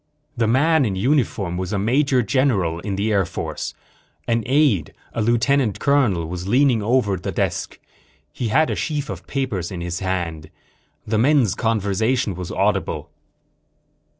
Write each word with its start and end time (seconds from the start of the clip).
The 0.35 0.47
man 0.47 0.83
in 0.83 0.95
uniform 0.95 1.57
was 1.57 1.71
a 1.71 1.77
major 1.77 2.23
general 2.23 2.79
in 2.79 2.95
the 2.95 3.11
Air 3.11 3.23
Force. 3.23 3.75
An 4.27 4.41
aide, 4.47 4.95
a 5.13 5.21
lieutenant 5.21 5.79
colonel, 5.79 6.25
was 6.27 6.47
leaning 6.47 6.81
over 6.81 7.17
the 7.17 7.31
desk. 7.31 7.79
He 8.33 8.47
had 8.47 8.71
a 8.71 8.75
sheaf 8.75 9.11
of 9.11 9.27
papers 9.27 9.69
in 9.71 9.81
his 9.81 9.99
hand. 9.99 10.49
The 11.05 11.19
men's 11.19 11.53
conversation 11.53 12.33
was 12.33 12.49
audible. 12.49 13.11